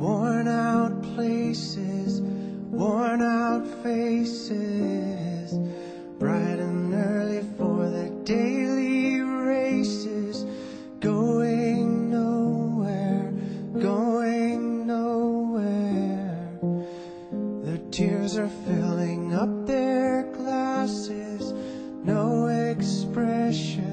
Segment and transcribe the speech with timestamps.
[0.00, 5.52] worn out places, worn out faces,
[6.18, 10.46] bright and early for the daily races,
[11.00, 13.30] going nowhere,
[13.78, 16.48] going nowhere.
[17.62, 21.52] Their tears are filling up their glasses,
[22.04, 23.89] no expression.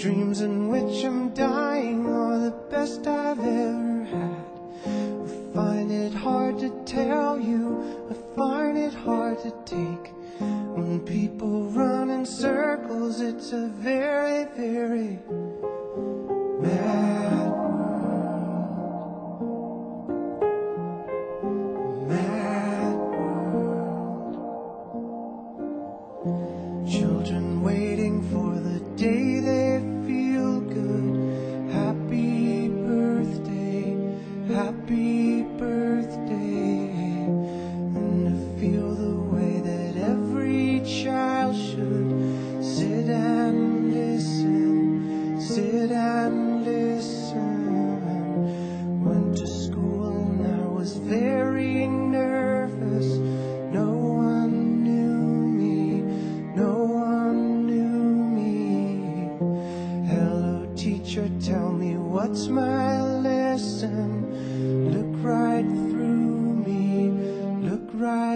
[0.00, 4.46] Dreams in which I'm dying are the best I've ever had.
[4.86, 10.12] I find it hard to tell you, I find it hard to take.
[10.38, 15.18] When people run in circles, it's a very, very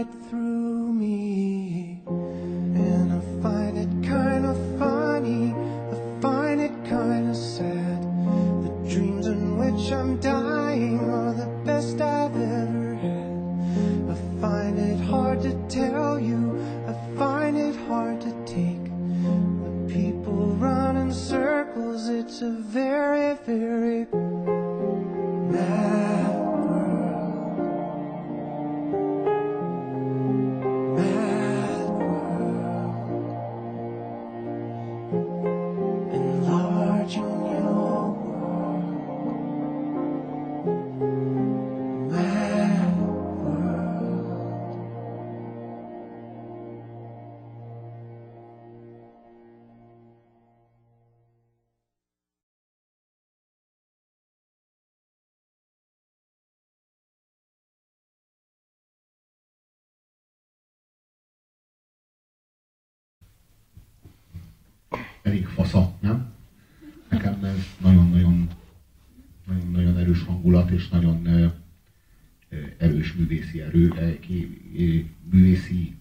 [0.04, 2.00] right through me.
[2.06, 5.54] And I find it kind of funny,
[5.92, 8.02] I find it kind of sad.
[8.64, 14.10] The dreams in which I'm dying are the best I've ever had.
[14.10, 18.84] I find it hard to tell you, I find it hard to take.
[18.84, 24.04] The people run in circles, it's a very, very
[65.24, 66.32] elég fasza, nem?
[67.08, 68.48] Nekem ez nagyon-nagyon
[69.46, 71.28] nagyon-nagyon erős hangulat, és nagyon
[72.78, 73.92] erős művészi erő,
[75.30, 75.94] művészi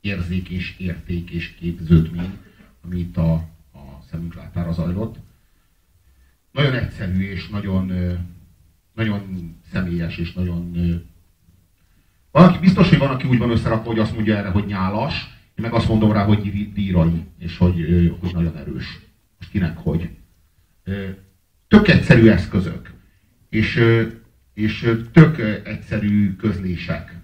[0.00, 2.38] érzék és érték és képződmény,
[2.84, 5.16] ami a, a szemünk látára zajlott.
[6.50, 7.92] Nagyon egyszerű és nagyon,
[8.94, 10.72] nagyon személyes és nagyon
[12.30, 15.64] valaki, biztos, hogy van, aki úgy van összerakva, hogy azt mondja erre, hogy nyálas, én
[15.64, 17.76] meg azt mondom rá, hogy dí- dírai, és hogy,
[18.20, 19.00] hogy nagyon erős.
[19.38, 20.10] Most kinek hogy.
[21.68, 22.92] Tök egyszerű eszközök,
[23.48, 23.84] és,
[24.54, 27.16] és tök egyszerű közlések.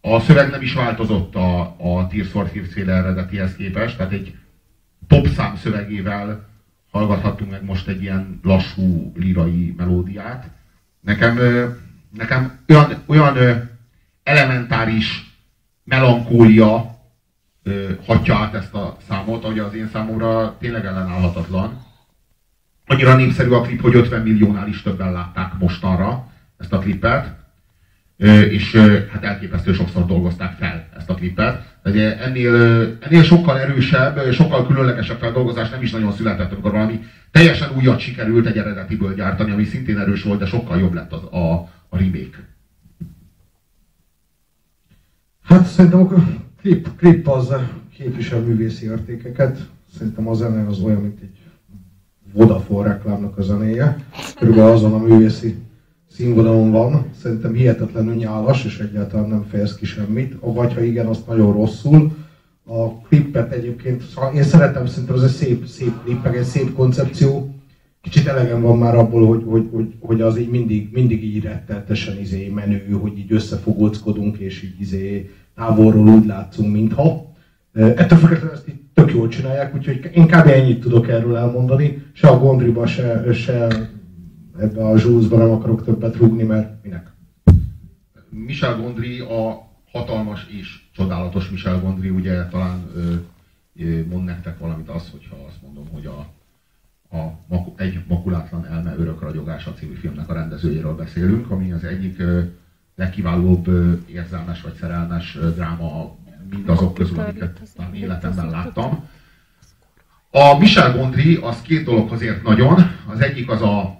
[0.00, 4.36] A szöveg nem is változott a, a Tears for Fears féle eredetihez képest, tehát egy
[5.06, 6.48] popszám szövegével
[6.90, 10.50] hallgathattunk meg most egy ilyen lassú lirai melódiát.
[11.00, 11.38] Nekem,
[12.16, 13.68] nekem olyan, olyan
[14.22, 15.27] elementáris
[15.88, 16.98] melankólia
[17.62, 21.86] ö, hatja át ezt a számot, hogy az én számomra tényleg ellenállhatatlan.
[22.86, 26.26] Annyira népszerű a klip, hogy 50 milliónál is többen látták mostanra
[26.56, 27.36] ezt a klipet,
[28.20, 31.78] Ö, és ö, hát elképesztő sokszor dolgozták fel ezt a klipet.
[31.82, 32.54] Tehát ennél,
[33.00, 37.00] ennél sokkal erősebb, sokkal különlegesebb feldolgozás nem is nagyon született, amikor valami
[37.30, 41.22] teljesen újat sikerült egy eredetiből gyártani, ami szintén erős volt, de sokkal jobb lett az,
[41.22, 41.52] a,
[41.88, 42.47] a remake.
[45.48, 46.08] Hát szerintem a
[46.60, 47.52] klip, klip az
[47.96, 49.68] képvisel művészi értékeket.
[49.98, 51.38] Szerintem a zene az olyan, mint egy
[52.32, 54.04] Vodafone reklámnak a zenéje.
[54.38, 55.56] Körülbelül azon a művészi
[56.10, 57.04] színvonalon van.
[57.22, 60.36] Szerintem hihetetlenül nyálas, és egyáltalán nem fejez ki semmit.
[60.40, 62.16] Vagy ha igen, azt nagyon rosszul.
[62.66, 66.74] A klippet egyébként, szóval én szeretem, szerintem ez egy szép, szép klip, meg egy szép
[66.74, 67.47] koncepció.
[68.10, 72.18] Kicsit elegem van már abból, hogy, hogy, hogy, hogy az így mindig, mindig így rettenetesen
[72.18, 77.32] izé menő, hogy így összefogóckodunk, és így izé távolról úgy látszunk, mintha.
[77.72, 80.46] Ettől függetlenül ezt így tök jól csinálják, úgyhogy én kb.
[80.46, 82.02] ennyit tudok erről elmondani.
[82.12, 83.66] Se a Gondriba, se, se
[84.58, 87.12] ebbe a zsúzba nem akarok többet rúgni, mert minek.
[88.30, 93.14] Michel Gondry a hatalmas és csodálatos Michel Gondry, ugye talán ö,
[94.10, 95.97] mond nektek valamit az, hogyha azt mondom, hogy
[97.78, 102.22] egy makulátlan elme örök ragyogása című filmnek a rendezőjéről beszélünk, ami az egyik
[102.96, 103.68] legkiválóbb
[104.06, 106.16] érzelmes vagy szerelmes dráma
[106.50, 109.08] mindazok közül, amiket talán életemben láttam.
[110.30, 112.96] A Michel Gondry az két dologhoz ért nagyon.
[113.06, 113.96] Az egyik az a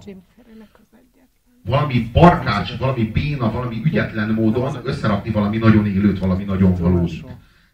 [1.65, 7.23] valami parkács, valami béna, valami ügyetlen módon összerakni valami nagyon élőt, valami nagyon valódi.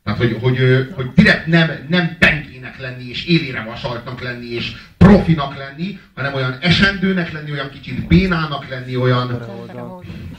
[0.04, 0.58] Tehát, hogy, hogy,
[0.96, 4.76] hogy direkt nem, nem pengének lenni, és élére vasaltnak lenni, és
[5.06, 9.42] profinak lenni, hanem olyan esendőnek lenni, olyan kicsit bénának lenni, olyan,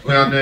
[0.03, 0.33] olyan,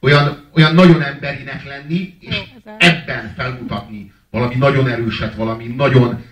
[0.00, 2.42] olyan, olyan nagyon emberinek lenni, és
[2.78, 6.24] ebben felmutatni valami nagyon erőset, valami nagyon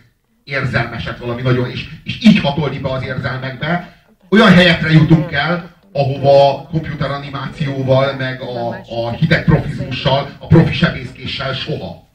[0.45, 3.97] érzelmeset, valami nagyon, és, és így hatolni be az érzelmekbe,
[4.31, 12.09] olyan helyekre jutunk el, ahova komputeranimációval, meg a, a hideg profizmussal, a profi sebészkéssel soha.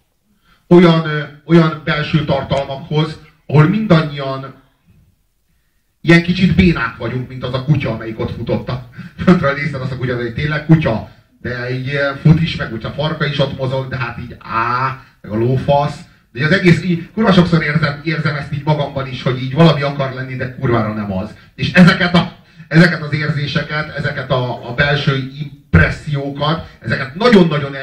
[0.68, 1.07] Olyan,
[1.45, 4.58] olyan belső tartalmakhoz, ahol mindannyian
[6.01, 9.92] ilyen kicsit bénák vagyunk, mint az a kutya, amelyik ott futott a föntre nézted azt
[9.92, 11.10] a kutya, hogy tényleg kutya,
[11.42, 11.92] de így
[12.22, 16.00] fut is, meg a farka is ott mozog, de hát így á, meg a lófasz,
[16.31, 19.81] de az egész így, kurva sokszor érzem, érzem ezt így magamban is, hogy így valami
[19.81, 21.30] akar lenni, de kurvára nem az.
[21.56, 22.31] És ezeket, a,
[22.68, 27.75] ezeket az érzéseket, ezeket a, a belső impressziókat, ezeket nagyon-nagyon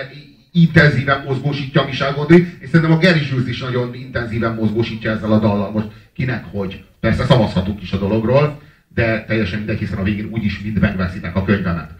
[0.56, 5.38] intenzíven mozgósítja Michel Gondry, és szerintem a Gary Jules is nagyon intenzíven mozgósítja ezzel a
[5.38, 5.70] dallal.
[5.70, 6.84] Most kinek hogy?
[7.00, 8.60] Persze szavazhatunk is a dologról,
[8.94, 11.90] de teljesen mindegy, hiszen a végén úgyis mind megveszitek a könyvemet.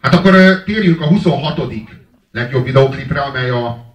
[0.00, 1.72] hát akkor térjünk a 26
[2.32, 3.94] legjobb videóklipre, amely a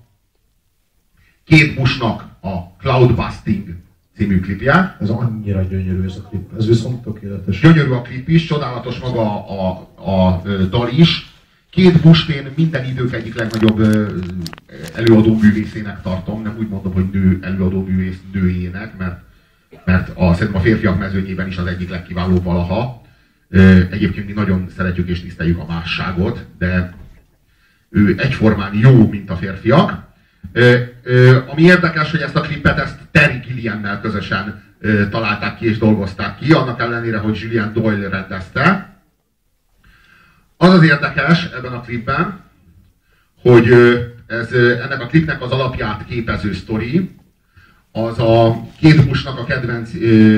[1.45, 3.67] két Bushnak a Cloudbusting
[4.19, 4.97] című klipje.
[4.99, 7.59] Ez annyira gyönyörű ez a klip, ez viszont tökéletes.
[7.59, 11.33] Gyönyörű a klip is, csodálatos maga a, a, a dal is.
[11.69, 13.79] Két Bush én minden idők egyik legnagyobb
[14.95, 19.21] előadó művészének tartom, nem úgy mondom, hogy nő előadó művész nőjének, mert,
[19.85, 23.01] mert a, szerintem a férfiak mezőnyében is az egyik legkiválóbb valaha.
[23.91, 26.93] Egyébként mi nagyon szeretjük és tiszteljük a másságot, de
[27.89, 30.07] ő egyformán jó, mint a férfiak.
[31.47, 34.63] Ami érdekes, hogy ezt a klipet ezt Terry Gilliammel közösen
[35.09, 38.93] találták ki és dolgozták ki, annak ellenére, hogy Julian Doyle rendezte.
[40.57, 42.39] Az az érdekes ebben a klipben,
[43.41, 43.71] hogy
[44.27, 47.17] ez, ennek a klipnek az alapját képező sztori,
[47.91, 49.91] az a két Bushnak a kedvenc,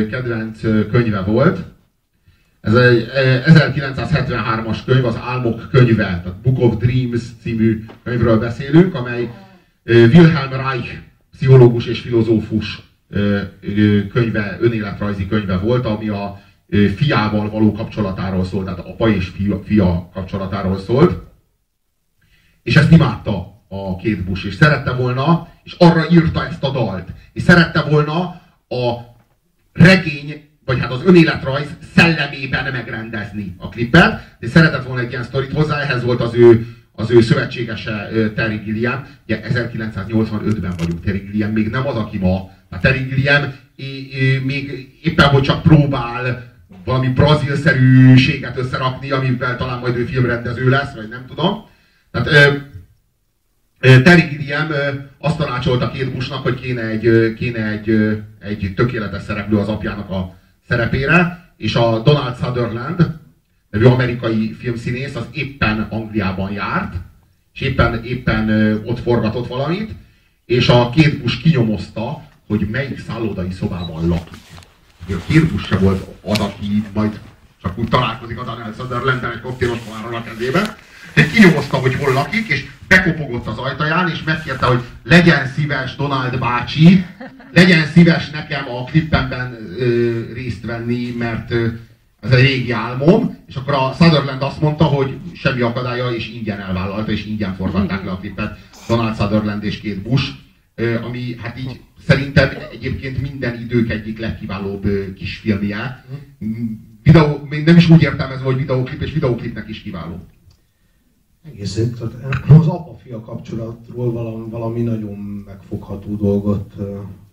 [0.09, 0.61] kedvenc
[0.91, 1.59] könyve volt,
[2.61, 3.09] ez egy
[3.45, 9.31] 1973-as könyv, az Álmok könyve, tehát Book of Dreams című könyvről beszélünk, amely
[9.83, 10.97] Wilhelm Reich
[11.31, 12.81] pszichológus és filozófus
[14.11, 16.41] könyve, önéletrajzi könyve volt, ami a
[16.95, 21.21] fiával való kapcsolatáról szólt, tehát apa és fia, fia kapcsolatáról szólt.
[22.63, 27.09] És ezt imádta a két Bush, és szerette volna, és arra írta ezt a dalt,
[27.33, 28.19] és szerette volna
[28.67, 28.99] a
[29.73, 35.53] regény vagy hát az önéletrajz szellemében megrendezni a klipet, de szeretett volna egy ilyen sztorit
[35.53, 36.67] hozzá, ehhez volt az ő,
[37.01, 39.05] az ő szövetségese Terry Gilliam.
[39.25, 42.49] Ugye 1985-ben vagyunk, Terry Gilliam még nem az, aki ma.
[42.69, 43.53] A Terry Gilliam
[44.43, 46.49] még éppen, hogy csak próbál
[46.85, 51.65] valami brazilszerűséget összerakni, amivel talán majd ő filmrendező lesz, vagy nem tudom.
[52.11, 52.27] Tehát
[53.79, 54.67] ö, Terry Gilliam
[55.17, 57.89] azt tanácsolta két Bushnak, hogy kéne egy, kéne egy,
[58.39, 60.35] egy tökéletes szereplő az apjának a
[60.67, 63.19] szerepére, és a Donald Sutherland,
[63.71, 66.95] nevű amerikai filmszínész, az éppen Angliában járt,
[67.53, 68.49] és éppen, éppen
[68.85, 69.91] ott forgatott valamit,
[70.45, 74.39] és a két busz kinyomozta, hogy melyik szállodai szobában lakik.
[75.07, 77.19] A két busz se volt az, aki majd
[77.61, 79.77] csak úgy találkozik a Donald sutherland egy koktélos
[80.11, 80.77] a kezébe,
[81.13, 86.39] egy kinyomozta, hogy hol lakik, és bekopogott az ajtaján, és megkérte, hogy legyen szíves Donald
[86.39, 87.05] bácsi,
[87.51, 91.67] legyen szíves nekem a klippemben ö, részt venni, mert ö,
[92.21, 96.59] ez egy régi álmom, és akkor a Sutherland azt mondta, hogy semmi akadálya, és ingyen
[96.59, 98.57] elvállalta, és ingyen forgatták le a klippet.
[98.87, 100.31] Donald Sutherland és két Bush,
[101.03, 106.05] ami hát így szerintem egyébként minden idők egyik legkiválóbb ö, kis filmje.
[107.03, 110.19] Videó, nem is úgy értelmezve, hogy videóklip, és videóklipnek is kiváló.
[111.45, 116.73] Egészen, tehát az apa-fia kapcsolatról valami, valami nagyon megfogható dolgot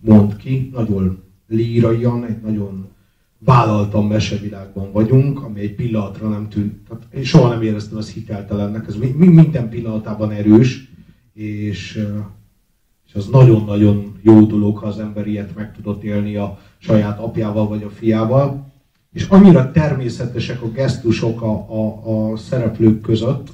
[0.00, 2.88] mond ki, nagyon líraian, egy nagyon
[3.38, 6.88] vállaltan mesevilágban vagyunk, ami egy pillanatra nem tűnt.
[6.88, 10.92] Tehát én soha nem éreztem az hiteltelennek, ez minden pillanatában erős,
[11.34, 12.04] és,
[13.06, 17.68] és az nagyon-nagyon jó dolog, ha az ember ilyet meg tudott élni a saját apjával
[17.68, 18.66] vagy a fiával.
[19.12, 23.48] És annyira természetesek a gesztusok a, a, a szereplők között,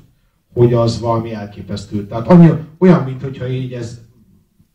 [0.52, 2.06] hogy az valami elképesztő.
[2.06, 4.00] Tehát annyi, olyan, mint hogyha így ez,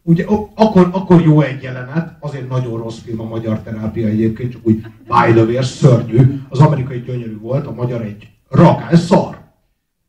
[0.09, 0.25] ugye
[0.55, 4.81] akkor, akkor jó egy jelenet, azért nagyon rossz film a magyar terápia egyébként, csak úgy
[4.81, 6.41] by the way, szörnyű.
[6.49, 9.37] Az amerikai gyönyörű volt, a magyar egy rakás szar.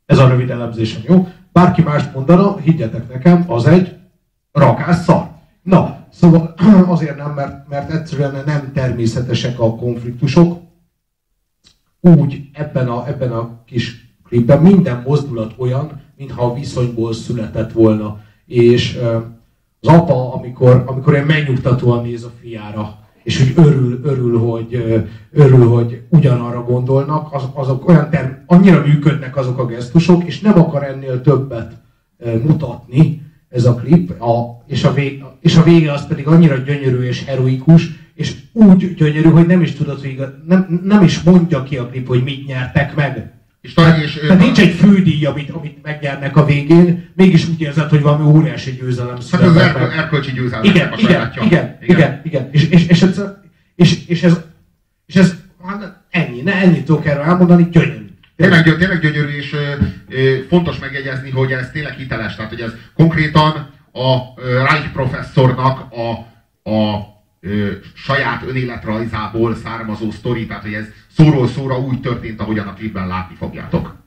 [0.07, 1.29] Ez a rövid elemzésem, jó?
[1.53, 3.97] Bárki mást mondana, higgyetek nekem, az egy
[4.53, 5.31] rakás szar.
[5.63, 6.55] Na, szóval
[6.95, 10.61] azért nem, mert, mert egyszerűen nem természetesek a konfliktusok.
[12.01, 18.21] Úgy ebben a, ebben a kis klipben minden mozdulat olyan, mintha a viszonyból született volna.
[18.47, 18.99] És
[19.81, 24.85] az apa, amikor, amikor én megnyugtatóan néz a fiára, és hogy örül, örül, hogy,
[25.33, 30.59] örül, hogy ugyanarra gondolnak, az, azok olyan term, annyira működnek azok a gesztusok, és nem
[30.59, 31.73] akar ennél többet
[32.43, 37.03] mutatni ez a klip, a, és, a vég, és a vége az pedig annyira gyönyörű
[37.03, 41.77] és heroikus, és úgy gyönyörű, hogy nem is tudod, hogy nem, nem is mondja ki
[41.77, 43.40] a klip, hogy mit nyertek meg.
[43.61, 47.89] És, talán, és, tehát nincs egy fődíj, amit, amit megnyernek a végén, mégis úgy érzed,
[47.89, 49.55] hogy valami óriási győzelem született.
[49.55, 50.65] Hát az erköl, erkölcsi győzelem.
[50.65, 53.23] Igen, igen, igen, igen, igen, igen, És, és, és, ez,
[53.75, 54.41] és, és ez,
[55.07, 58.09] és ez hát ennyi, ne ennyit tudok erről elmondani, gyönyörű.
[58.37, 59.57] Tényleg, tényleg gyönyörű, és
[60.09, 62.37] ö, fontos megjegyezni, hogy ez tényleg hiteles.
[62.37, 66.11] Tehát, hogy ez konkrétan a Reich professzornak a,
[66.71, 67.07] a
[67.41, 73.07] ö, saját önéletrajzából származó sztori, tehát hogy ez szóról szóra úgy történt, ahogyan a klipben
[73.07, 74.00] látni fogjátok.